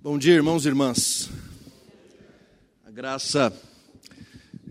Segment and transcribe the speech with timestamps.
[0.00, 1.28] Bom dia, irmãos e irmãs.
[2.86, 3.52] A graça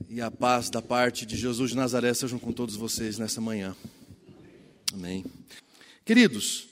[0.07, 3.75] e a paz da parte de Jesus de Nazaré sejam com todos vocês nessa manhã.
[4.93, 5.25] Amém.
[6.05, 6.69] Queridos,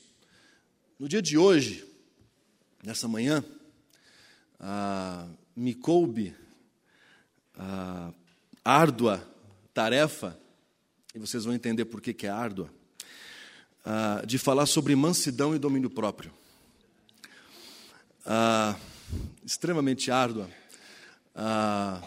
[0.97, 1.86] no dia de hoje,
[2.81, 3.44] nessa manhã,
[4.58, 6.33] a, me coube
[7.58, 8.13] a
[8.63, 9.22] árdua
[9.74, 10.40] tarefa,
[11.13, 12.74] e vocês vão entender por que, que é árdua,
[13.83, 16.31] a, de falar sobre mansidão e domínio próprio
[18.26, 18.76] ah,
[19.45, 20.49] extremamente árdua,
[21.35, 22.02] ah,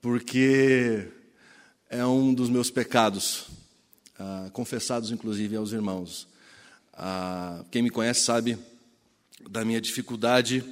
[0.00, 1.08] porque
[1.90, 3.46] é um dos meus pecados,
[4.18, 6.28] ah, confessados inclusive aos irmãos.
[6.92, 8.56] Ah, quem me conhece sabe
[9.50, 10.64] da minha dificuldade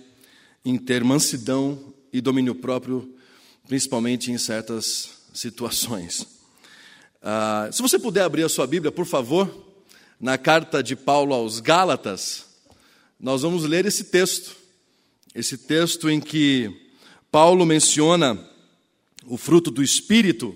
[0.64, 3.16] em ter mansidão e domínio próprio,
[3.66, 6.26] principalmente em certas situações.
[7.20, 9.74] Ah, se você puder abrir a sua Bíblia, por favor,
[10.20, 12.51] na carta de Paulo aos Gálatas
[13.22, 14.56] nós vamos ler esse texto,
[15.32, 16.90] esse texto em que
[17.30, 18.36] Paulo menciona
[19.26, 20.48] o fruto do Espírito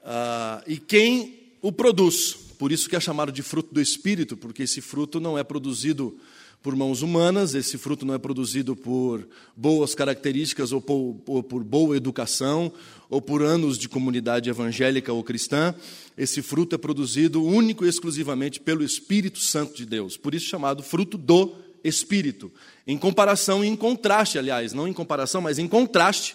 [0.00, 2.32] uh, e quem o produz.
[2.60, 6.16] Por isso que é chamado de fruto do Espírito, porque esse fruto não é produzido
[6.62, 11.64] por mãos humanas, esse fruto não é produzido por boas características ou por, ou por
[11.64, 12.72] boa educação
[13.10, 15.74] ou por anos de comunidade evangélica ou cristã.
[16.16, 20.82] Esse fruto é produzido único e exclusivamente pelo Espírito Santo de Deus, por isso chamado
[20.82, 22.50] fruto do espírito.
[22.86, 26.34] Em comparação e em contraste, aliás, não em comparação, mas em contraste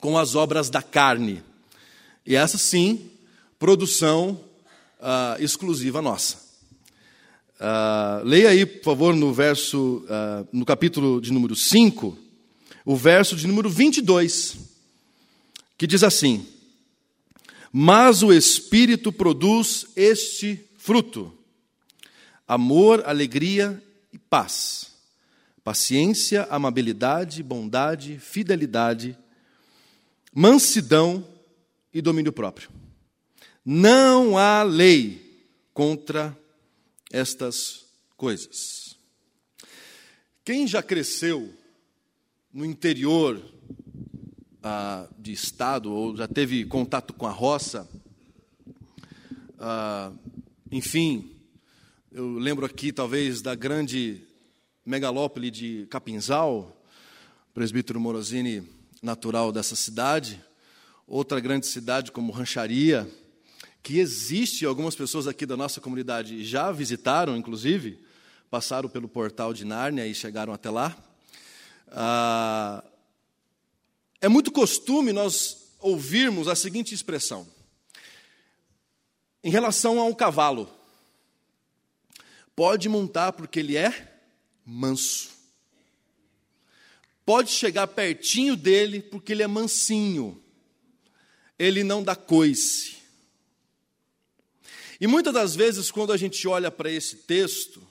[0.00, 1.42] com as obras da carne.
[2.26, 3.10] E essa sim,
[3.58, 4.40] produção
[4.98, 6.38] uh, exclusiva nossa.
[7.60, 12.18] Uh, leia aí, por favor, no verso, uh, no capítulo de número 5,
[12.84, 14.56] o verso de número 22,
[15.78, 16.44] que diz assim:
[17.72, 21.32] Mas o Espírito produz este fruto:
[22.48, 23.80] amor, alegria
[24.32, 24.90] paz,
[25.62, 29.14] paciência, amabilidade, bondade, fidelidade,
[30.34, 31.22] mansidão
[31.92, 32.70] e domínio próprio.
[33.62, 36.34] Não há lei contra
[37.10, 37.84] estas
[38.16, 38.96] coisas.
[40.42, 41.54] Quem já cresceu
[42.50, 43.38] no interior
[44.62, 47.86] ah, de estado ou já teve contato com a roça,
[49.58, 50.10] ah,
[50.70, 51.32] enfim,
[52.14, 54.22] eu lembro aqui, talvez, da grande
[54.84, 56.76] megalópole de Capinzal,
[57.54, 58.68] presbítero Morosini,
[59.02, 60.42] natural dessa cidade.
[61.06, 63.08] Outra grande cidade como Rancharia,
[63.82, 67.98] que existe, algumas pessoas aqui da nossa comunidade já visitaram, inclusive,
[68.50, 70.96] passaram pelo portal de Nárnia e chegaram até lá.
[71.88, 72.84] Ah,
[74.20, 77.46] é muito costume nós ouvirmos a seguinte expressão
[79.42, 80.68] em relação a um cavalo
[82.54, 84.11] Pode montar porque ele é
[84.64, 85.30] manso.
[87.24, 90.42] Pode chegar pertinho dele porque ele é mansinho.
[91.58, 92.96] Ele não dá coice.
[95.00, 97.82] E muitas das vezes, quando a gente olha para esse texto,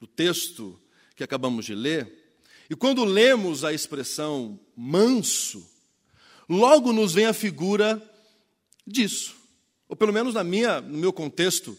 [0.00, 0.78] o texto
[1.16, 2.36] que acabamos de ler,
[2.68, 5.66] e quando lemos a expressão manso,
[6.48, 8.02] logo nos vem a figura
[8.86, 9.34] disso.
[9.88, 11.78] Ou pelo menos na minha, no meu contexto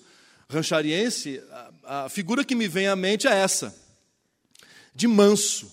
[0.50, 1.42] ranchariense,
[1.84, 3.83] a, a figura que me vem à mente é essa:
[4.94, 5.72] de manso,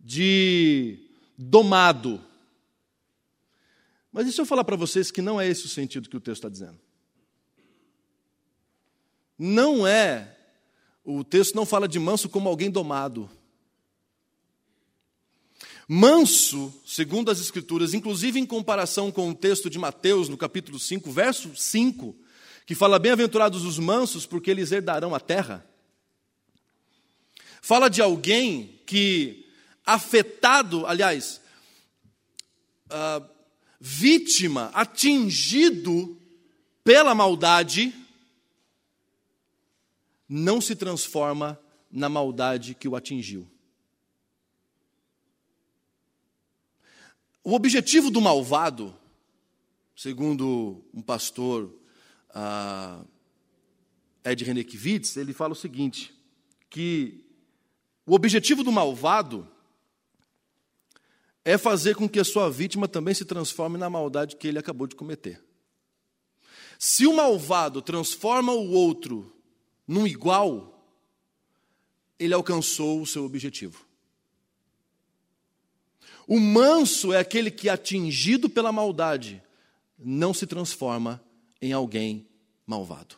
[0.00, 0.98] de
[1.36, 2.22] domado.
[4.12, 6.38] Mas deixa eu falar para vocês que não é esse o sentido que o texto
[6.38, 6.78] está dizendo.
[9.38, 10.36] Não é,
[11.04, 13.30] o texto não fala de manso como alguém domado.
[15.86, 21.10] Manso, segundo as Escrituras, inclusive em comparação com o texto de Mateus, no capítulo 5,
[21.10, 22.14] verso 5,
[22.66, 25.64] que fala: Bem-aventurados os mansos, porque eles herdarão a terra.
[27.60, 29.46] Fala de alguém que,
[29.84, 31.40] afetado, aliás,
[32.86, 33.28] uh,
[33.80, 36.20] vítima, atingido
[36.82, 37.94] pela maldade,
[40.28, 41.58] não se transforma
[41.90, 43.48] na maldade que o atingiu.
[47.42, 48.94] O objetivo do malvado,
[49.96, 51.74] segundo um pastor
[52.30, 53.02] a
[54.24, 56.14] Ed Renekiewicz, ele fala o seguinte,
[56.68, 57.24] que
[58.08, 59.46] o objetivo do malvado
[61.44, 64.86] é fazer com que a sua vítima também se transforme na maldade que ele acabou
[64.86, 65.44] de cometer.
[66.78, 69.30] Se o malvado transforma o outro
[69.86, 70.90] num igual,
[72.18, 73.86] ele alcançou o seu objetivo.
[76.26, 79.42] O manso é aquele que, atingido pela maldade,
[79.98, 81.22] não se transforma
[81.60, 82.26] em alguém
[82.66, 83.16] malvado.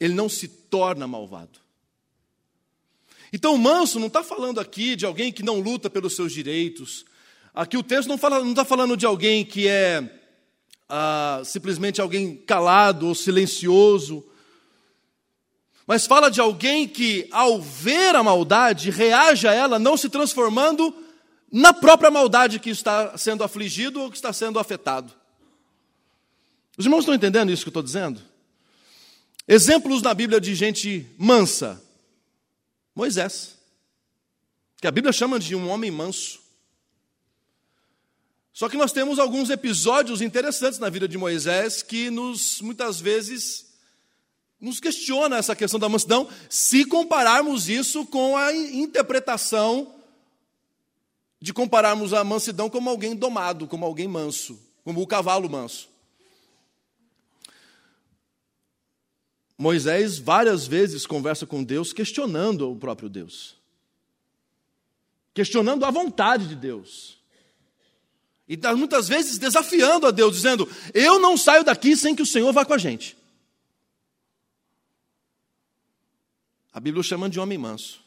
[0.00, 1.67] Ele não se torna malvado.
[3.32, 7.04] Então, manso não está falando aqui de alguém que não luta pelos seus direitos.
[7.54, 10.18] Aqui o texto não está não tá falando de alguém que é
[10.88, 14.24] ah, simplesmente alguém calado ou silencioso.
[15.86, 20.94] Mas fala de alguém que, ao ver a maldade, reage a ela, não se transformando
[21.50, 25.12] na própria maldade que está sendo afligido ou que está sendo afetado.
[26.76, 28.20] Os irmãos estão entendendo isso que eu estou dizendo?
[29.46, 31.82] Exemplos na Bíblia de gente mansa.
[32.98, 33.56] Moisés,
[34.80, 36.40] que a Bíblia chama de um homem manso.
[38.52, 43.66] Só que nós temos alguns episódios interessantes na vida de Moisés que nos muitas vezes
[44.60, 49.94] nos questiona essa questão da mansidão, se compararmos isso com a interpretação
[51.40, 55.88] de compararmos a mansidão como alguém domado, como alguém manso, como o cavalo manso.
[59.58, 63.56] Moisés várias vezes conversa com Deus questionando o próprio Deus,
[65.34, 67.18] questionando a vontade de Deus.
[68.48, 72.52] E muitas vezes desafiando a Deus, dizendo: Eu não saio daqui sem que o Senhor
[72.52, 73.16] vá com a gente.
[76.72, 78.00] A Bíblia o chama de homem manso.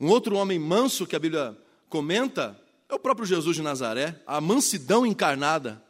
[0.00, 1.56] Um outro homem manso que a Bíblia
[1.88, 5.82] comenta é o próprio Jesus de Nazaré, a mansidão encarnada,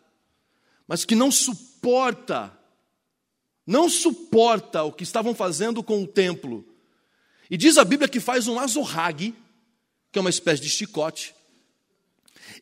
[0.87, 2.56] mas que não suporta
[3.67, 6.67] não suporta o que estavam fazendo com o templo.
[7.50, 9.35] E diz a Bíblia que faz um azorrague,
[10.11, 11.35] que é uma espécie de chicote,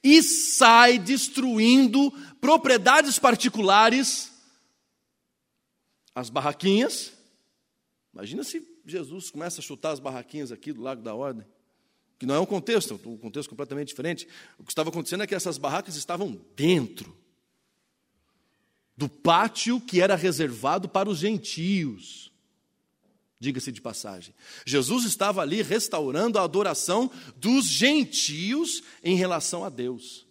[0.03, 2.11] e sai destruindo
[2.41, 4.33] propriedades particulares,
[6.15, 7.13] as barraquinhas.
[8.13, 11.47] Imagina se Jesus começa a chutar as barraquinhas aqui do Lago da Ordem,
[12.19, 14.29] que não é um contexto, um contexto completamente diferente.
[14.59, 17.20] O que estava acontecendo é que essas barracas estavam dentro
[19.01, 22.31] do pátio que era reservado para os gentios.
[23.39, 24.35] Diga-se de passagem.
[24.67, 30.27] Jesus estava ali restaurando a adoração dos gentios em relação a Deus.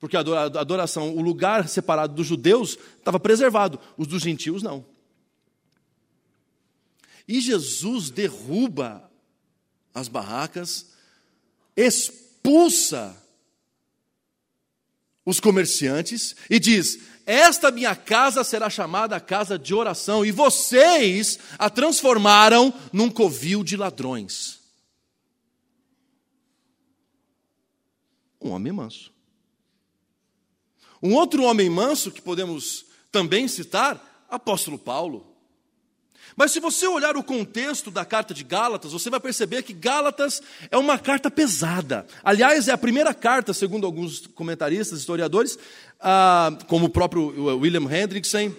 [0.00, 4.86] Porque a adoração, o lugar separado dos judeus estava preservado, os dos gentios não.
[7.28, 9.10] E Jesus derruba
[9.92, 10.86] as barracas,
[11.76, 13.14] expulsa
[15.24, 21.70] os comerciantes e diz: esta minha casa será chamada casa de oração, e vocês a
[21.70, 24.60] transformaram num covil de ladrões.
[28.40, 29.12] Um homem manso.
[31.02, 35.33] Um outro homem manso que podemos também citar, apóstolo Paulo.
[36.36, 40.42] Mas se você olhar o contexto da carta de Gálatas, você vai perceber que Gálatas
[40.70, 42.06] é uma carta pesada.
[42.22, 45.58] Aliás, é a primeira carta, segundo alguns comentaristas, historiadores,
[46.00, 48.52] ah, como o próprio William Hendrickson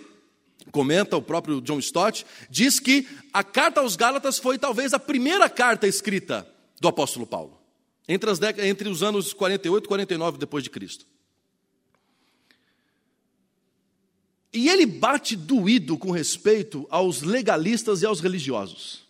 [0.72, 5.50] comenta, o próprio John Stott, diz que a carta aos Gálatas foi talvez a primeira
[5.50, 6.48] carta escrita
[6.80, 7.60] do apóstolo Paulo,
[8.08, 11.06] entre, as entre os anos 48 e 49 depois de Cristo.
[14.56, 19.06] E ele bate doído com respeito aos legalistas e aos religiosos.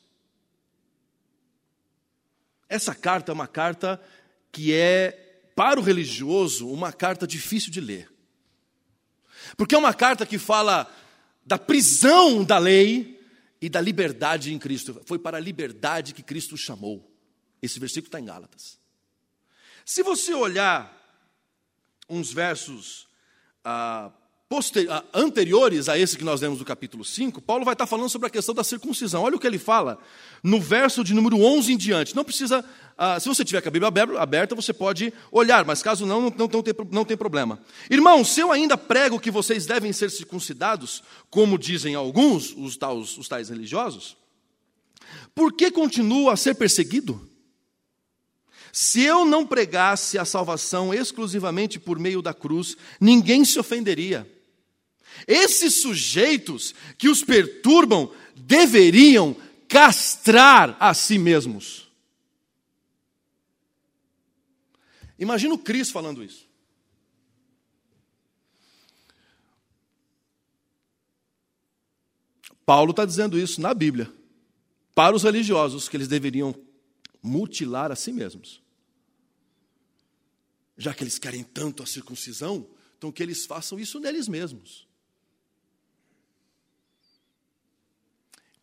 [2.68, 4.02] Essa carta é uma carta
[4.52, 5.12] que é,
[5.56, 8.12] para o religioso, uma carta difícil de ler.
[9.56, 10.92] Porque é uma carta que fala
[11.46, 13.24] da prisão da lei
[13.62, 15.00] e da liberdade em Cristo.
[15.06, 17.16] Foi para a liberdade que Cristo chamou.
[17.62, 18.80] Esse versículo está em Gálatas.
[19.86, 20.92] Se você olhar
[22.10, 23.08] uns versos
[23.64, 24.12] ah,
[25.12, 28.30] anteriores a esse que nós lemos do capítulo 5, Paulo vai estar falando sobre a
[28.30, 29.24] questão da circuncisão.
[29.24, 29.98] Olha o que ele fala
[30.44, 32.16] no verso de número 11 em diante.
[32.16, 32.64] Não precisa,
[32.96, 36.48] ah, se você tiver com a Bíblia aberta, você pode olhar, mas caso não, não,
[36.48, 37.60] não, tem, não tem problema.
[37.90, 43.18] Irmãos, se eu ainda prego que vocês devem ser circuncidados, como dizem alguns, os tais,
[43.18, 44.16] os tais religiosos,
[45.34, 47.28] por que continuo a ser perseguido?
[48.72, 54.35] Se eu não pregasse a salvação exclusivamente por meio da cruz, ninguém se ofenderia.
[55.28, 59.36] Esses sujeitos que os perturbam deveriam
[59.68, 61.86] castrar a si mesmos.
[65.18, 66.46] Imagina o Cristo falando isso.
[72.66, 74.12] Paulo está dizendo isso na Bíblia,
[74.96, 76.56] para os religiosos, que eles deveriam
[77.22, 78.62] mutilar a si mesmos.
[80.78, 82.68] Já que eles querem tanto a circuncisão,
[82.98, 84.85] então que eles façam isso neles mesmos.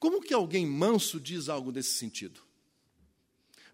[0.03, 2.41] Como que alguém manso diz algo nesse sentido?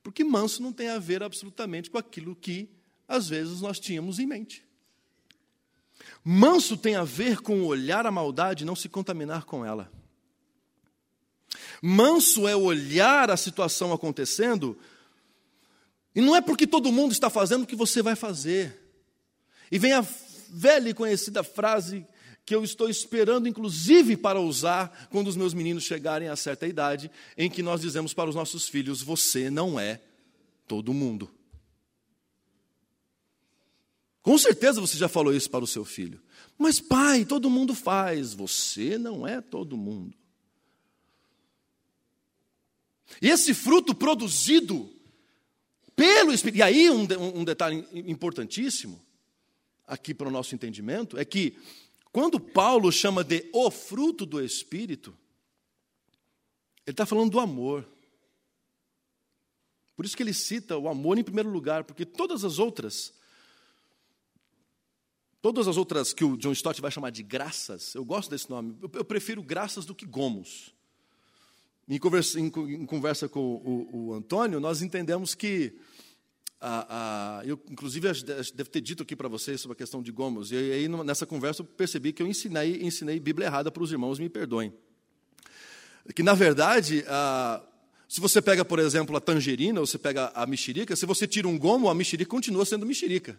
[0.03, 2.69] Porque manso não tem a ver absolutamente com aquilo que
[3.09, 4.63] às vezes nós tínhamos em mente.
[6.23, 9.91] Manso tem a ver com olhar a maldade e não se contaminar com ela.
[11.81, 14.79] Manso é olhar a situação acontecendo,
[16.15, 18.79] e não é porque todo mundo está fazendo que você vai fazer.
[19.73, 20.05] E vem a
[20.51, 22.07] velha e conhecida frase
[22.49, 27.11] que eu estou esperando, inclusive, para usar quando os meus meninos chegarem a certa idade,
[27.37, 30.01] em que nós dizemos para os nossos filhos: Você não é
[30.67, 31.31] todo mundo.
[34.23, 36.23] Com certeza você já falou isso para o seu filho.
[36.57, 40.17] Mas, pai, todo mundo faz, você não é todo mundo.
[43.21, 44.91] E esse fruto produzido
[45.95, 49.05] pelo Espírito, e aí um, um detalhe importantíssimo,
[49.87, 51.55] aqui para o nosso entendimento, é que
[52.13, 55.17] quando Paulo chama de o fruto do Espírito,
[56.87, 57.87] ele está falando do amor.
[59.95, 63.13] Por isso que ele cita o amor em primeiro lugar, porque todas as outras
[65.41, 68.77] Todas as outras que o John Stott vai chamar de graças, eu gosto desse nome,
[68.83, 70.75] eu, prefiro graças do que gomos.
[71.89, 75.79] Em conversa, em, conversa com o, o, Antônio, nós entendemos que,
[76.61, 78.09] a, a, eu inclusive
[78.55, 81.63] devo ter dito aqui para vocês sobre a questão de gomos, e aí nessa conversa
[81.63, 84.73] eu percebi que eu ensinei, ensinei Bíblia errada para os irmãos, me perdoem.
[86.15, 87.63] Que na verdade, a,
[88.09, 91.47] se você pega, por exemplo, a tangerina, ou você pega a mexerica, se você tira
[91.47, 93.39] um gomo, a mexerica continua sendo mexerica.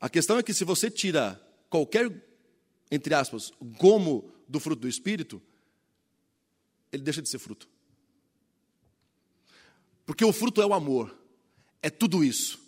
[0.00, 2.10] A questão é que se você tira qualquer,
[2.90, 5.42] entre aspas, gomo do fruto do Espírito,
[6.90, 7.68] ele deixa de ser fruto.
[10.06, 11.14] Porque o fruto é o amor,
[11.82, 12.58] é tudo isso,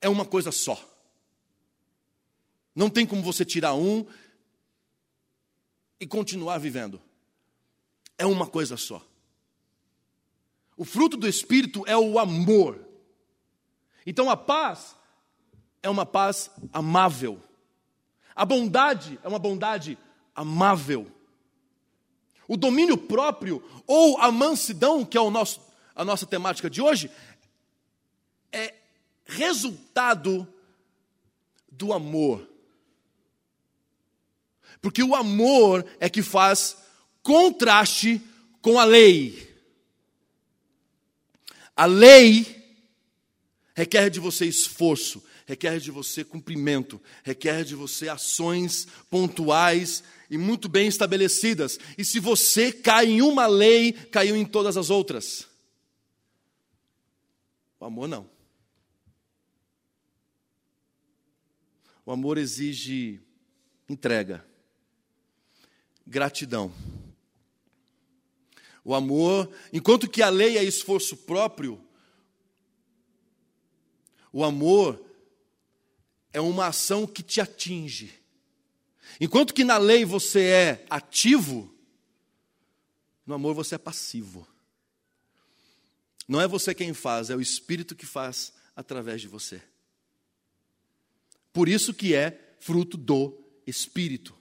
[0.00, 0.82] é uma coisa só.
[2.74, 4.06] Não tem como você tirar um
[5.98, 7.00] e continuar vivendo.
[8.16, 9.04] É uma coisa só.
[10.76, 12.82] O fruto do Espírito é o amor.
[14.06, 14.96] Então a paz
[15.82, 17.42] é uma paz amável.
[18.34, 19.98] A bondade é uma bondade
[20.34, 21.06] amável.
[22.48, 25.60] O domínio próprio ou a mansidão, que é o nosso,
[25.94, 27.10] a nossa temática de hoje,
[28.52, 28.74] é
[29.24, 30.46] resultado
[31.70, 32.48] do amor.
[34.80, 36.76] Porque o amor é que faz
[37.22, 38.20] contraste
[38.62, 39.48] com a lei.
[41.76, 42.60] A lei
[43.74, 50.68] requer de você esforço, requer de você cumprimento, requer de você ações pontuais e muito
[50.68, 51.78] bem estabelecidas.
[51.96, 55.48] E se você cai em uma lei, caiu em todas as outras.
[57.78, 58.39] O amor não.
[62.10, 63.20] O amor exige
[63.88, 64.44] entrega,
[66.04, 66.74] gratidão.
[68.84, 71.80] O amor, enquanto que a lei é esforço próprio,
[74.32, 75.00] o amor
[76.32, 78.12] é uma ação que te atinge.
[79.20, 81.72] Enquanto que na lei você é ativo,
[83.24, 84.44] no amor você é passivo.
[86.26, 89.62] Não é você quem faz, é o Espírito que faz através de você.
[91.52, 94.34] Por isso que é fruto do Espírito.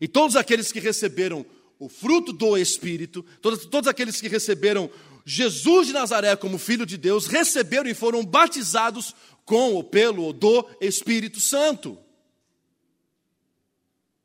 [0.00, 1.46] E todos aqueles que receberam
[1.78, 4.90] o fruto do Espírito, todos, todos aqueles que receberam
[5.24, 10.32] Jesus de Nazaré como Filho de Deus, receberam e foram batizados com ou pelo ou
[10.32, 11.98] do Espírito Santo.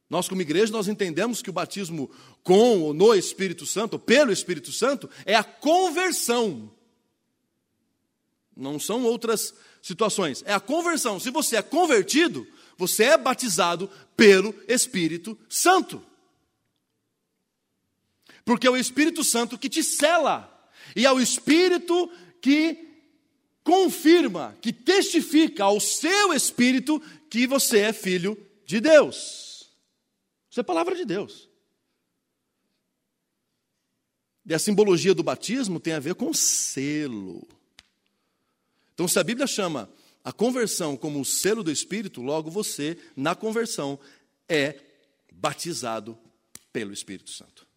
[0.10, 2.10] Nós, como igreja, nós entendemos que o batismo
[2.42, 6.72] com ou no Espírito Santo, ou pelo Espírito Santo, é a conversão.
[8.56, 10.44] Não são outras situações.
[10.46, 11.20] É a conversão.
[11.20, 16.04] Se você é convertido, você é batizado pelo Espírito Santo.
[18.46, 20.54] Porque é o Espírito Santo que te cela.
[20.96, 22.10] E é o Espírito
[22.42, 22.88] que
[23.68, 29.70] confirma, que testifica ao seu espírito que você é filho de Deus.
[30.50, 31.50] Isso é palavra de Deus.
[34.46, 37.46] E a simbologia do batismo tem a ver com selo.
[38.98, 39.88] Então, se a Bíblia chama
[40.24, 44.00] a conversão como o selo do Espírito, logo você, na conversão,
[44.50, 44.82] é
[45.32, 46.18] batizado
[46.74, 47.68] pelo Espírito Santo.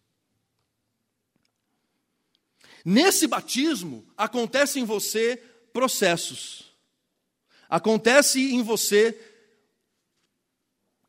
[2.83, 5.37] Nesse batismo, acontece em você
[5.71, 6.73] processos.
[7.69, 9.15] Acontece em você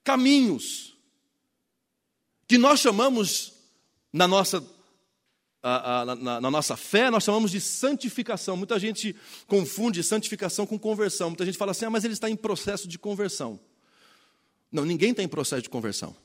[0.05, 0.95] caminhos
[2.47, 3.55] que nós chamamos
[4.13, 4.61] na nossa
[5.63, 8.57] na, na, nossa fé, nós chamamos de santificação.
[8.57, 9.15] Muita gente
[9.47, 11.31] confunde santificação com conversão.
[11.31, 13.61] Muita gente fala assim, ah, mas ele está em processo de conversão.
[14.71, 16.17] Não, ninguém está em processo de conversão.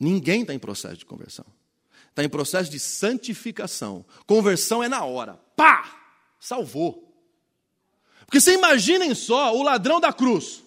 [0.00, 1.46] Ninguém está em processo de conversão
[2.14, 4.06] está em processo de santificação.
[4.24, 5.34] Conversão é na hora.
[5.56, 6.00] Pá!
[6.38, 7.12] Salvou.
[8.24, 10.62] Porque você imaginem só o ladrão da cruz.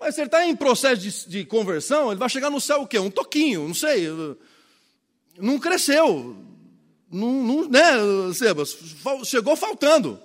[0.00, 2.86] Mas se ele está em processo de, de, conversão, ele vai chegar no céu o
[2.86, 2.98] quê?
[2.98, 4.08] Um toquinho, não sei.
[5.38, 6.34] Não cresceu.
[7.12, 8.74] Não, não, né, Sebas?
[9.26, 10.18] Chegou faltando.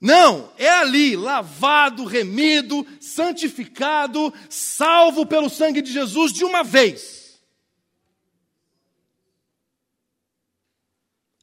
[0.00, 7.40] Não, é ali, lavado, remido, santificado, salvo pelo sangue de Jesus de uma vez.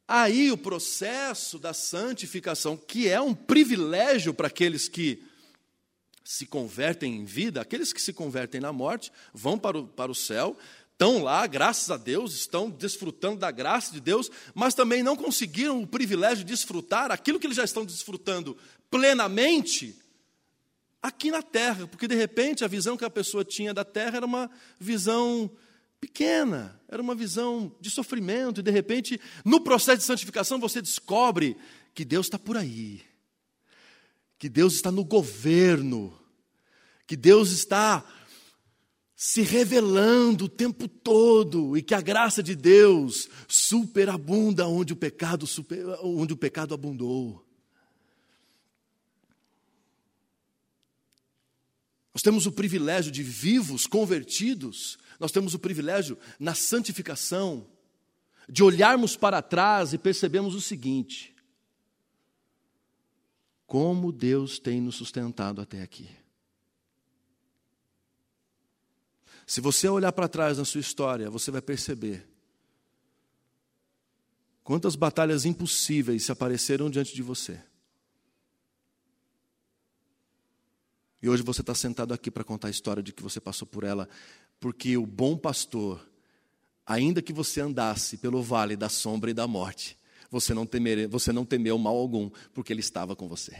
[0.07, 5.28] Aí o processo da santificação, que é um privilégio para aqueles que
[6.29, 10.15] se convertem em vida, aqueles que se convertem na morte, vão para o, para o
[10.15, 10.55] céu,
[10.91, 15.81] estão lá, graças a Deus, estão desfrutando da graça de Deus, mas também não conseguiram
[15.81, 18.55] o privilégio de desfrutar aquilo que eles já estão desfrutando
[18.91, 19.97] plenamente
[21.01, 24.25] aqui na terra, porque de repente a visão que a pessoa tinha da terra era
[24.27, 25.49] uma visão
[25.99, 31.57] pequena, era uma visão de sofrimento, e de repente, no processo de santificação, você descobre
[31.95, 33.01] que Deus está por aí,
[34.37, 36.18] que Deus está no governo,
[37.09, 38.05] que Deus está
[39.15, 45.47] se revelando o tempo todo e que a graça de Deus superabunda onde o pecado
[45.47, 47.43] super, onde o pecado abundou.
[52.13, 57.65] Nós temos o privilégio de vivos convertidos, nós temos o privilégio na santificação
[58.47, 61.35] de olharmos para trás e percebemos o seguinte:
[63.65, 66.18] como Deus tem nos sustentado até aqui.
[69.49, 72.23] Se você olhar para trás na sua história, você vai perceber
[74.63, 77.59] quantas batalhas impossíveis se apareceram diante de você.
[81.19, 83.83] E hoje você está sentado aqui para contar a história de que você passou por
[83.83, 84.07] ela,
[84.59, 86.07] porque o bom pastor,
[86.85, 89.97] ainda que você andasse pelo vale da sombra e da morte,
[90.29, 93.57] você não, temer, você não temeu mal algum, porque ele estava com você.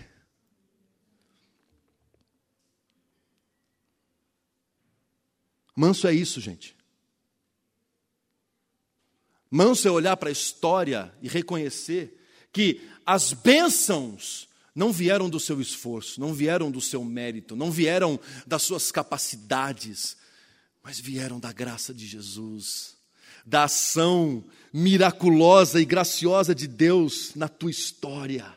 [5.79, 6.75] Manso é isso, gente.
[9.49, 12.19] Manso é olhar para a história e reconhecer
[12.51, 18.19] que as bênçãos não vieram do seu esforço, não vieram do seu mérito, não vieram
[18.45, 20.17] das suas capacidades,
[20.83, 22.97] mas vieram da graça de Jesus,
[23.45, 28.53] da ação miraculosa e graciosa de Deus na tua história.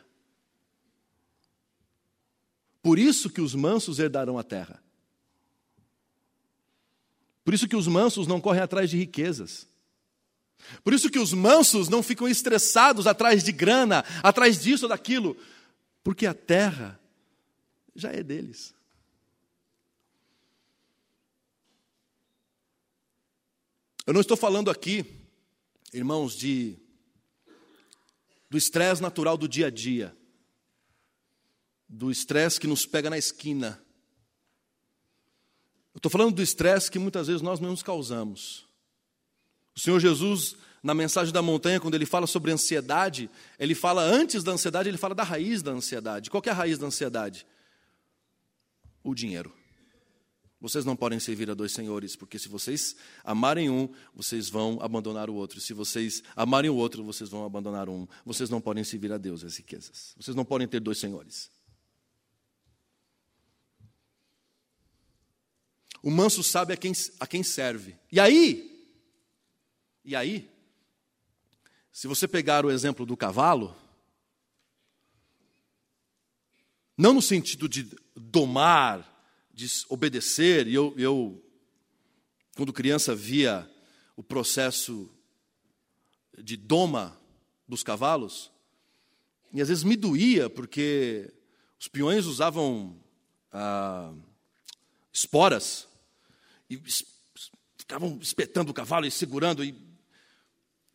[2.81, 4.82] Por isso que os mansos herdarão a terra.
[7.43, 9.67] Por isso que os mansos não correm atrás de riquezas.
[10.83, 15.37] Por isso que os mansos não ficam estressados atrás de grana, atrás disso ou daquilo,
[16.03, 16.99] porque a terra
[17.95, 18.73] já é deles.
[24.05, 25.05] Eu não estou falando aqui,
[25.93, 26.77] irmãos, de
[28.49, 30.15] do estresse natural do dia a dia,
[31.89, 33.82] do estresse que nos pega na esquina,
[35.93, 38.65] eu estou falando do estresse que muitas vezes nós mesmos causamos.
[39.75, 43.29] O Senhor Jesus, na mensagem da montanha, quando ele fala sobre ansiedade,
[43.59, 46.29] ele fala antes da ansiedade, ele fala da raiz da ansiedade.
[46.29, 47.45] Qual é a raiz da ansiedade?
[49.03, 49.53] O dinheiro.
[50.59, 55.29] Vocês não podem servir a dois senhores, porque se vocês amarem um, vocês vão abandonar
[55.29, 55.59] o outro.
[55.59, 58.07] Se vocês amarem o outro, vocês vão abandonar um.
[58.25, 60.15] Vocês não podem servir a Deus as riquezas.
[60.17, 61.51] Vocês não podem ter dois senhores.
[66.03, 67.95] O manso sabe a quem, a quem serve.
[68.11, 68.85] E aí,
[70.03, 70.51] e aí,
[71.93, 73.73] se você pegar o exemplo do cavalo,
[76.97, 79.09] não no sentido de domar,
[79.53, 81.41] de obedecer, e eu, eu
[82.53, 83.69] quando criança, via
[84.17, 85.09] o processo
[86.37, 87.17] de doma
[87.65, 88.51] dos cavalos,
[89.53, 91.33] e às vezes me doía, porque
[91.79, 93.01] os peões usavam
[93.53, 94.13] ah,
[95.13, 95.87] esporas
[96.69, 96.81] e
[97.77, 99.63] ficavam espetando o cavalo e segurando.
[99.63, 99.75] E,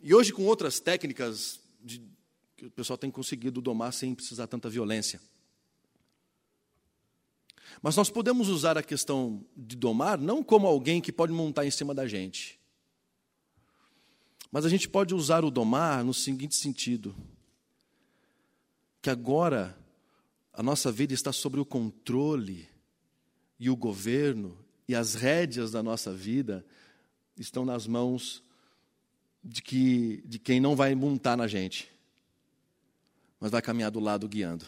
[0.00, 2.02] e hoje, com outras técnicas de,
[2.57, 5.20] que o pessoal tem conseguido domar sem precisar tanta violência.
[7.83, 11.70] Mas nós podemos usar a questão de domar não como alguém que pode montar em
[11.70, 12.59] cima da gente.
[14.50, 17.14] Mas a gente pode usar o domar no seguinte sentido:
[19.00, 19.78] que agora
[20.52, 22.68] a nossa vida está sob o controle
[23.61, 26.64] e o governo e as rédeas da nossa vida
[27.38, 28.42] estão nas mãos
[29.44, 31.88] de, que, de quem não vai montar na gente,
[33.38, 34.64] mas vai caminhar do lado guiando.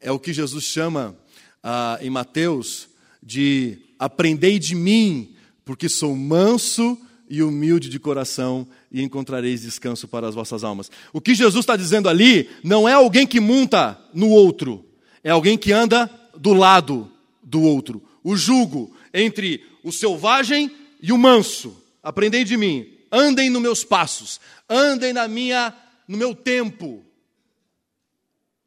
[0.00, 1.18] É o que Jesus chama
[1.62, 2.88] ah, em Mateus
[3.20, 6.96] de aprendei de mim, porque sou manso
[7.28, 10.90] e humilde de coração, e encontrareis descanso para as vossas almas.
[11.12, 14.84] O que Jesus está dizendo ali não é alguém que monta no outro,
[15.24, 17.10] é alguém que anda do lado
[17.42, 18.05] do outro.
[18.26, 21.80] O jugo entre o selvagem e o manso.
[22.02, 22.98] Aprendei de mim.
[23.08, 24.40] Andem nos meus passos.
[24.68, 25.72] Andem na minha
[26.08, 27.06] no meu tempo.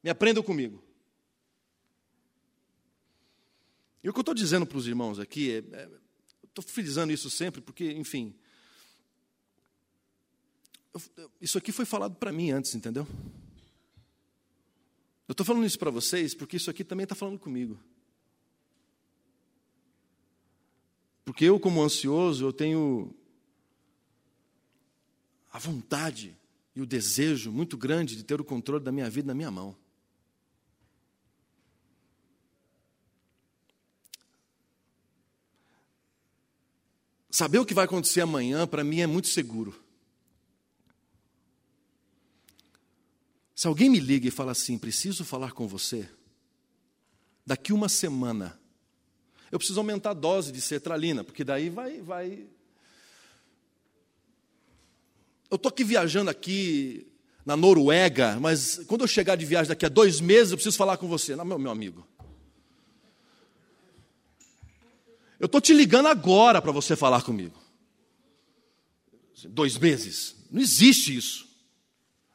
[0.01, 0.81] Me aprendam comigo.
[4.01, 5.89] E o que eu estou dizendo para os irmãos aqui, é, é,
[6.47, 8.33] estou frisando isso sempre, porque, enfim,
[10.93, 13.05] eu, isso aqui foi falado para mim antes, entendeu?
[15.27, 17.77] Eu estou falando isso para vocês porque isso aqui também está falando comigo.
[21.29, 23.13] Porque eu, como ansioso, eu tenho
[25.53, 26.35] a vontade
[26.75, 29.75] e o desejo muito grande de ter o controle da minha vida na minha mão.
[37.29, 39.79] Saber o que vai acontecer amanhã, para mim, é muito seguro.
[43.53, 46.09] Se alguém me liga e fala assim, preciso falar com você,
[47.45, 48.58] daqui uma semana,
[49.51, 52.47] eu preciso aumentar a dose de cetralina, porque daí vai, vai
[55.49, 57.07] eu estou aqui viajando aqui
[57.43, 60.97] na Noruega, mas quando eu chegar de viagem daqui a dois meses, eu preciso falar
[60.97, 61.35] com você.
[61.35, 62.07] Não, meu, meu amigo.
[65.39, 67.57] Eu estou te ligando agora para você falar comigo.
[69.45, 70.35] Dois meses.
[70.51, 71.47] Não existe isso.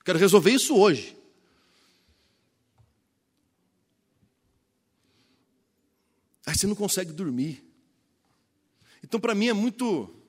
[0.05, 1.14] Quero resolver isso hoje.
[6.47, 7.65] Aí você não consegue dormir.
[9.03, 10.25] Então, para mim, é muito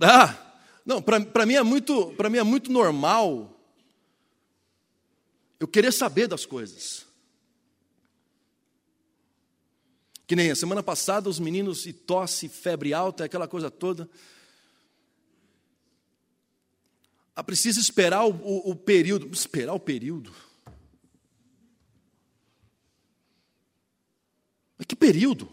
[0.00, 0.36] ah,
[0.84, 3.52] não, para mim é muito, para mim é muito normal
[5.58, 7.06] eu querer saber das coisas.
[10.26, 14.08] Que nem a semana passada os meninos e tosse, febre alta, aquela coisa toda.
[17.34, 19.28] Ah, precisa esperar o, o, o período.
[19.32, 20.34] Esperar o período?
[24.78, 25.50] Mas que período?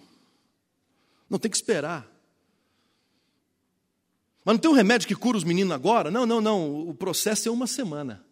[1.29, 2.07] Não tem que esperar.
[4.45, 6.11] Mas não tem um remédio que cura os meninos agora?
[6.11, 6.87] Não, não, não.
[6.87, 8.23] O processo é uma semana.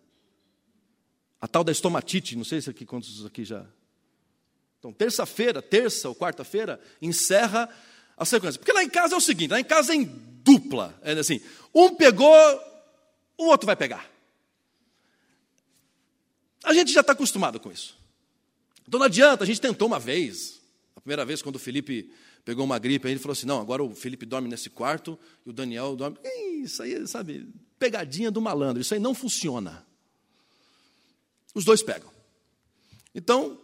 [1.39, 3.65] A tal da estomatite, não sei se aqui quantos aqui já.
[4.77, 7.69] Então, terça-feira, terça ou quarta-feira, encerra
[8.17, 8.59] a sequência.
[8.59, 10.03] Porque lá em casa é o seguinte: lá em casa é em
[10.43, 10.99] dupla.
[11.01, 11.39] É assim:
[11.73, 12.35] um pegou,
[13.37, 14.09] o outro vai pegar.
[16.63, 17.97] A gente já está acostumado com isso.
[18.87, 20.60] Então não adianta, a gente tentou uma vez,
[21.01, 22.11] primeira vez quando o Felipe
[22.45, 25.53] pegou uma gripe, ele falou assim: não, agora o Felipe dorme nesse quarto e o
[25.53, 26.17] Daniel dorme.
[26.63, 29.85] Isso aí, sabe, pegadinha do malandro, isso aí não funciona.
[31.53, 32.09] Os dois pegam.
[33.13, 33.59] Então,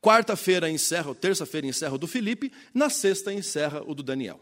[0.00, 4.40] quarta-feira encerra, terça-feira encerra o do Felipe, na sexta encerra o do Daniel.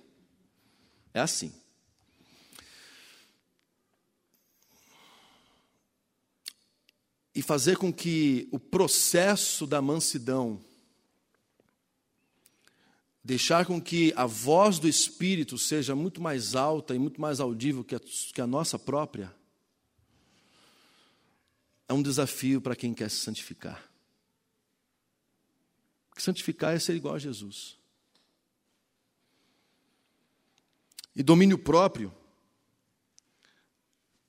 [1.14, 1.52] É assim.
[7.34, 10.60] E fazer com que o processo da mansidão
[13.24, 17.82] deixar com que a voz do Espírito seja muito mais alta e muito mais audível
[17.82, 19.34] que a, que a nossa própria,
[21.88, 23.90] é um desafio para quem quer se santificar.
[26.10, 27.78] Porque santificar é ser igual a Jesus.
[31.16, 32.12] E domínio próprio.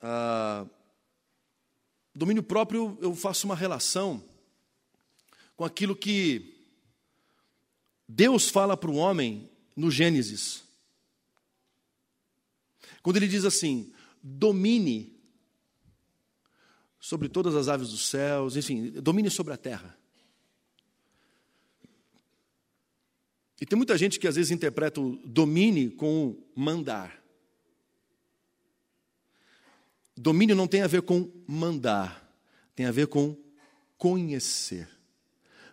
[0.01, 0.65] Ah,
[2.13, 4.23] domínio próprio, eu faço uma relação
[5.55, 6.55] com aquilo que
[8.08, 10.63] Deus fala para o homem no Gênesis.
[13.02, 15.15] Quando ele diz assim: domine
[17.00, 19.98] sobre todas as aves dos céus, enfim, domine sobre a terra.
[23.60, 27.24] E tem muita gente que às vezes interpreta o domine com mandar.
[30.18, 32.36] Domínio não tem a ver com mandar,
[32.76, 33.38] tem a ver com
[33.98, 34.89] conhecer.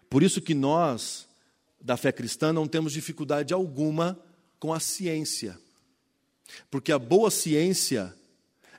[0.09, 1.27] Por isso que nós
[1.83, 4.19] da fé cristã não temos dificuldade alguma
[4.59, 5.59] com a ciência.
[6.71, 8.15] Porque a boa ciência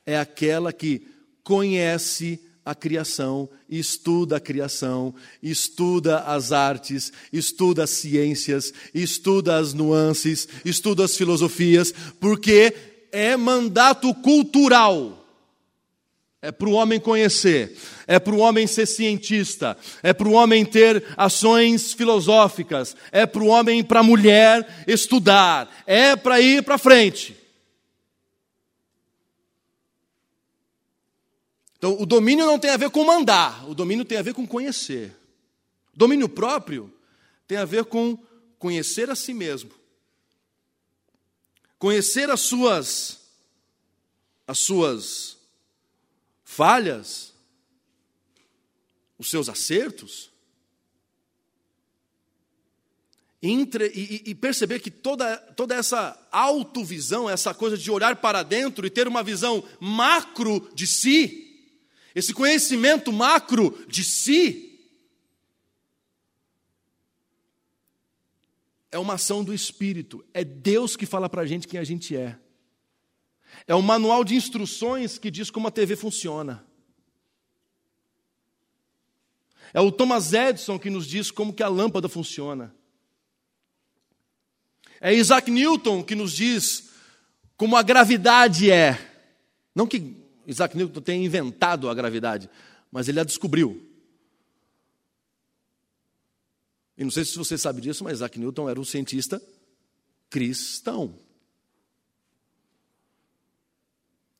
[0.05, 1.07] é aquela que
[1.43, 10.47] conhece a criação, estuda a criação, estuda as artes, estuda as ciências, estuda as nuances,
[10.63, 12.73] estuda as filosofias, porque
[13.11, 15.22] é mandato cultural
[16.43, 17.73] é para o homem conhecer,
[18.05, 23.41] é para o homem ser cientista, é para o homem ter ações filosóficas, é para
[23.41, 27.33] o homem e para a mulher estudar, é para ir para frente.
[31.77, 34.45] Então, o domínio não tem a ver com mandar, o domínio tem a ver com
[34.45, 35.15] conhecer.
[35.93, 36.93] Domínio próprio
[37.47, 38.17] tem a ver com
[38.59, 39.71] conhecer a si mesmo,
[41.79, 43.21] conhecer as suas,
[44.45, 45.41] as suas
[46.53, 47.33] falhas,
[49.17, 50.31] os seus acertos,
[53.41, 58.85] entre, e, e, perceber que toda, toda essa autovisão, essa coisa de olhar para dentro
[58.85, 61.69] e ter uma visão macro de si,
[62.15, 64.79] esse conhecimento macro de si,
[68.91, 72.15] é uma ação do Espírito, é Deus que fala para a gente quem a gente
[72.15, 72.39] é.
[73.67, 76.65] É um manual de instruções que diz como a TV funciona.
[79.73, 82.73] É o Thomas Edison que nos diz como que a lâmpada funciona.
[85.01, 86.91] É Isaac Newton que nos diz
[87.57, 88.97] como a gravidade é.
[89.73, 92.49] Não que Isaac Newton tenha inventado a gravidade,
[92.91, 93.89] mas ele a descobriu.
[96.97, 99.41] E não sei se você sabe disso, mas Isaac Newton era um cientista
[100.29, 101.17] cristão.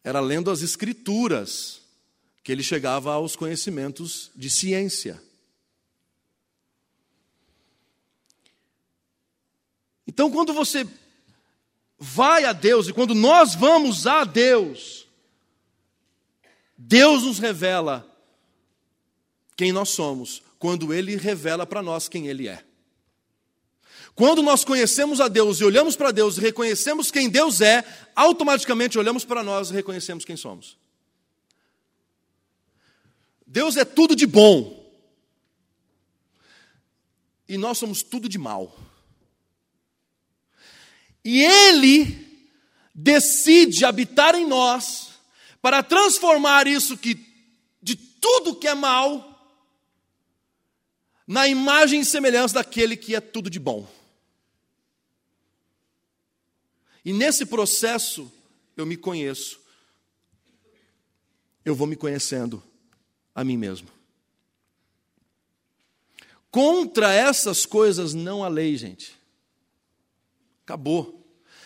[0.04, 1.82] Era lendo as escrituras
[2.44, 5.22] que ele chegava aos conhecimentos de ciência.
[10.06, 10.86] Então, quando você
[11.98, 15.08] vai a Deus e quando nós vamos a Deus,
[16.78, 18.06] Deus nos revela
[19.56, 22.64] quem nós somos, quando Ele revela para nós quem Ele é.
[24.16, 27.84] Quando nós conhecemos a Deus e olhamos para Deus e reconhecemos quem Deus é,
[28.16, 30.78] automaticamente olhamos para nós e reconhecemos quem somos.
[33.46, 34.84] Deus é tudo de bom.
[37.48, 38.78] E nós somos tudo de mal.
[41.26, 42.48] E Ele
[42.94, 45.10] decide habitar em nós
[45.62, 47.16] para transformar isso que
[47.82, 49.32] de tudo que é mal
[51.28, 53.88] na imagem e semelhança daquele que é tudo de bom.
[57.06, 58.32] E nesse processo
[58.76, 59.60] eu me conheço.
[61.66, 62.62] Eu vou me conhecendo
[63.34, 63.88] a mim mesmo.
[66.52, 69.18] Contra essas coisas não há lei, gente.
[70.64, 71.23] Acabou.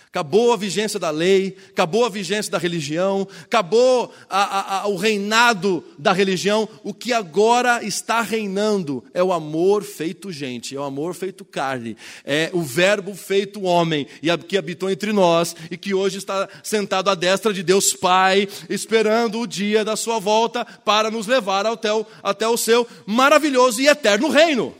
[0.09, 4.95] Acabou a vigência da lei, acabou a vigência da religião, acabou a, a, a, o
[4.95, 6.67] reinado da religião.
[6.83, 11.97] O que agora está reinando é o amor feito gente, é o amor feito carne,
[12.25, 17.09] é o Verbo feito homem, e que habitou entre nós e que hoje está sentado
[17.09, 21.93] à destra de Deus Pai, esperando o dia da sua volta para nos levar até
[21.93, 24.73] o, até o seu maravilhoso e eterno reino.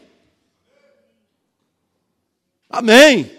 [2.70, 3.37] Amém.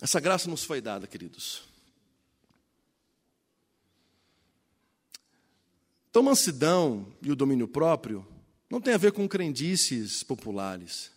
[0.00, 1.62] Essa graça nos foi dada, queridos.
[6.08, 8.26] Então, mansidão e o domínio próprio
[8.68, 11.12] não tem a ver com crendices populares.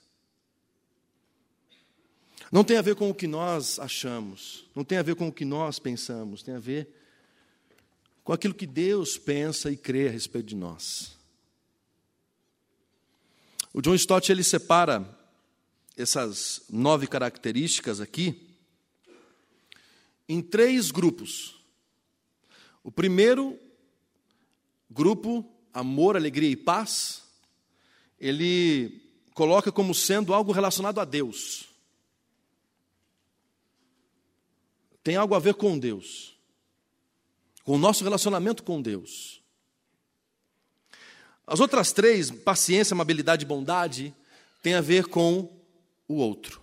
[2.51, 5.33] Não tem a ver com o que nós achamos, não tem a ver com o
[5.33, 6.87] que nós pensamos, tem a ver
[8.23, 11.17] com aquilo que Deus pensa e crê a respeito de nós.
[13.73, 15.03] O John Stott ele separa
[15.97, 18.52] essas nove características aqui
[20.33, 21.55] em três grupos.
[22.83, 23.59] O primeiro
[24.89, 27.23] grupo, amor, alegria e paz,
[28.19, 29.01] ele
[29.35, 31.69] coloca como sendo algo relacionado a Deus.
[35.03, 36.35] Tem algo a ver com Deus,
[37.63, 39.41] com o nosso relacionamento com Deus.
[41.45, 44.15] As outras três, paciência, amabilidade e bondade,
[44.63, 45.49] tem a ver com
[46.07, 46.61] o outro,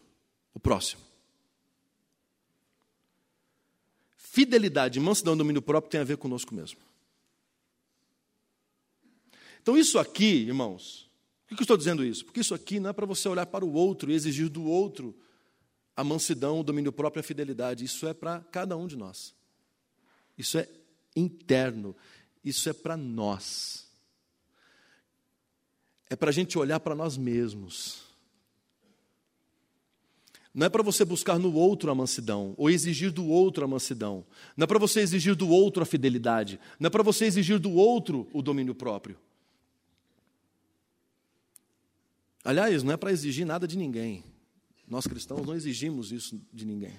[0.54, 1.10] o próximo.
[4.33, 6.79] Fidelidade, mansidão e domínio próprio tem a ver conosco mesmo.
[9.61, 11.11] Então, isso aqui, irmãos,
[11.49, 12.25] por que eu estou dizendo isso?
[12.25, 15.19] Porque isso aqui não é para você olhar para o outro e exigir do outro
[15.97, 17.85] a mansidão, o domínio próprio e a fidelidade.
[17.85, 19.35] Isso é para cada um de nós.
[20.38, 20.69] Isso é
[21.16, 21.97] interno.
[22.45, 23.85] Isso é para nós.
[26.09, 28.05] É para a gente olhar para nós mesmos.
[30.61, 34.27] Não é para você buscar no outro a mansidão, ou exigir do outro a mansidão.
[34.55, 36.61] Não é para você exigir do outro a fidelidade.
[36.79, 39.18] Não é para você exigir do outro o domínio próprio.
[42.44, 44.23] Aliás, não é para exigir nada de ninguém.
[44.87, 46.92] Nós cristãos não exigimos isso de ninguém.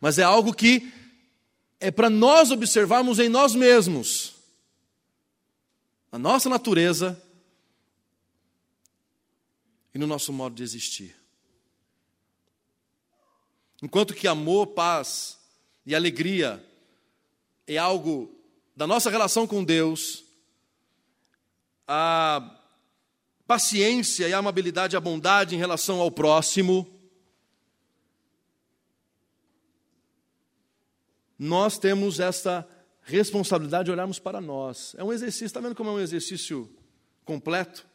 [0.00, 0.88] Mas é algo que
[1.80, 4.34] é para nós observarmos em nós mesmos
[6.12, 7.20] a nossa natureza
[9.92, 11.20] e no nosso modo de existir.
[13.82, 15.38] Enquanto que amor, paz
[15.84, 16.64] e alegria
[17.66, 18.32] é algo
[18.76, 20.24] da nossa relação com Deus,
[21.86, 22.58] a
[23.46, 26.88] paciência e a amabilidade a bondade em relação ao próximo,
[31.38, 32.66] nós temos essa
[33.02, 34.94] responsabilidade de olharmos para nós.
[34.96, 36.72] É um exercício, está vendo como é um exercício
[37.24, 37.86] completo?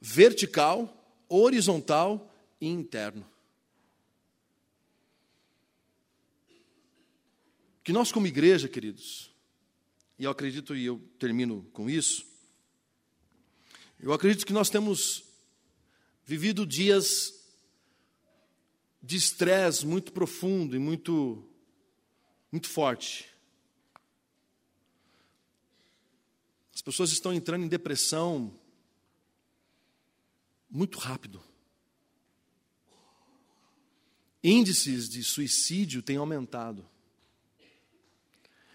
[0.00, 1.01] vertical,
[1.34, 3.26] horizontal e interno.
[7.82, 9.30] Que nós, como igreja, queridos,
[10.18, 12.24] e eu acredito, e eu termino com isso,
[13.98, 15.24] eu acredito que nós temos
[16.24, 17.42] vivido dias
[19.02, 21.44] de estresse muito profundo e muito,
[22.52, 23.28] muito forte.
[26.74, 28.58] As pessoas estão entrando em depressão
[30.72, 31.42] muito rápido.
[34.42, 36.88] Índices de suicídio têm aumentado.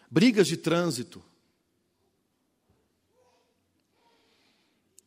[0.10, 1.22] Brigas de trânsito.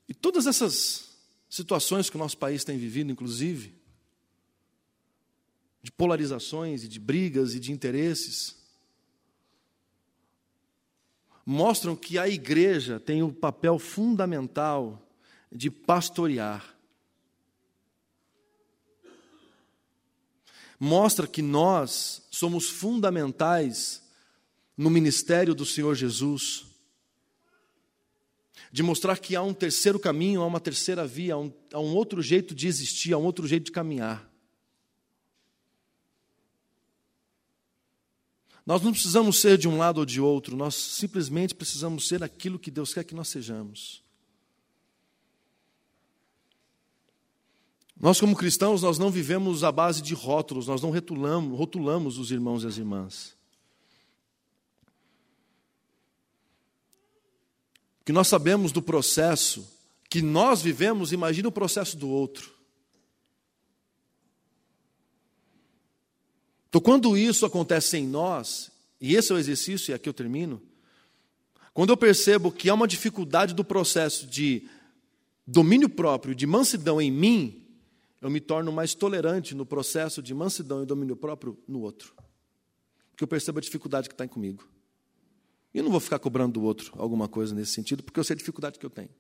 [0.09, 1.17] E todas essas
[1.49, 3.75] situações que o nosso país tem vivido, inclusive,
[5.81, 8.57] de polarizações e de brigas e de interesses,
[11.47, 15.09] mostram que a igreja tem o papel fundamental
[15.51, 16.80] de pastorear.
[20.83, 24.03] Mostra que nós somos fundamentais
[24.75, 26.65] no ministério do Senhor Jesus,
[28.73, 31.95] de mostrar que há um terceiro caminho, há uma terceira via, há um, há um
[31.95, 34.27] outro jeito de existir, há um outro jeito de caminhar.
[38.65, 42.59] Nós não precisamos ser de um lado ou de outro, nós simplesmente precisamos ser aquilo
[42.59, 44.03] que Deus quer que nós sejamos.
[48.01, 52.31] Nós, como cristãos, nós não vivemos à base de rótulos, nós não rotulamos, rotulamos os
[52.31, 53.37] irmãos e as irmãs.
[58.01, 59.71] O que nós sabemos do processo
[60.09, 62.51] que nós vivemos, imagina o processo do outro.
[66.71, 70.61] Então, quando isso acontece em nós, e esse é o exercício, e aqui eu termino,
[71.75, 74.67] quando eu percebo que há uma dificuldade do processo de
[75.47, 77.60] domínio próprio, de mansidão em mim,
[78.21, 82.15] eu me torno mais tolerante no processo de mansidão e domínio próprio no outro.
[83.11, 84.69] Porque eu percebo a dificuldade que está comigo.
[85.73, 88.35] E eu não vou ficar cobrando do outro alguma coisa nesse sentido, porque eu sei
[88.35, 89.11] a dificuldade que eu tenho.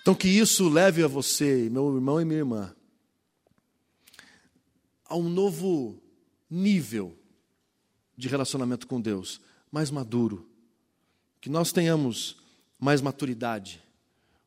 [0.00, 2.74] Então, que isso leve a você, meu irmão e minha irmã,
[5.04, 6.02] a um novo
[6.48, 7.16] nível
[8.16, 10.49] de relacionamento com Deus, mais maduro.
[11.40, 12.36] Que nós tenhamos
[12.78, 13.82] mais maturidade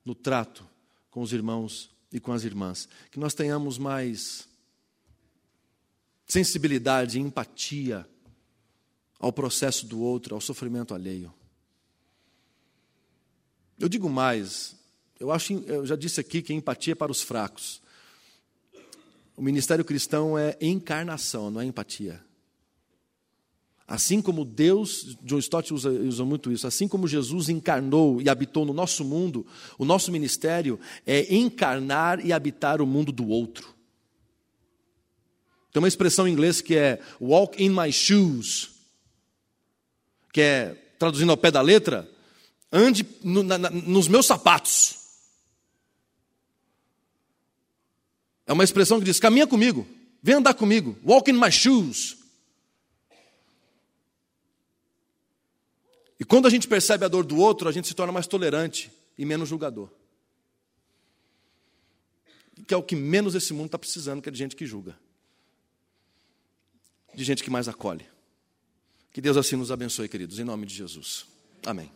[0.05, 0.67] no trato
[1.09, 2.87] com os irmãos e com as irmãs.
[3.11, 4.47] Que nós tenhamos mais
[6.27, 8.07] sensibilidade e empatia
[9.19, 11.33] ao processo do outro, ao sofrimento alheio.
[13.79, 14.75] Eu digo mais,
[15.19, 17.81] eu acho, eu já disse aqui que empatia é para os fracos.
[19.35, 22.23] O ministério cristão é encarnação, não é empatia.
[23.87, 28.65] Assim como Deus, John Stott usa, usa muito isso, assim como Jesus encarnou e habitou
[28.65, 29.45] no nosso mundo,
[29.77, 33.73] o nosso ministério é encarnar e habitar o mundo do outro.
[35.71, 38.69] Tem uma expressão em inglês que é walk in my shoes,
[40.31, 42.09] que é, traduzindo ao pé da letra,
[42.71, 44.95] ande no, na, nos meus sapatos.
[48.47, 49.85] É uma expressão que diz: caminha comigo,
[50.21, 52.22] vem andar comigo, walk in my shoes.
[56.23, 58.89] E quando a gente percebe a dor do outro, a gente se torna mais tolerante
[59.17, 59.89] e menos julgador.
[62.65, 64.97] Que é o que menos esse mundo está precisando, que é de gente que julga.
[67.13, 68.05] De gente que mais acolhe.
[69.11, 71.25] Que Deus assim nos abençoe, queridos, em nome de Jesus.
[71.65, 71.91] Amém.